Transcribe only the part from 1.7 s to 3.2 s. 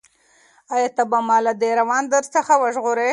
روان درد څخه وژغورې؟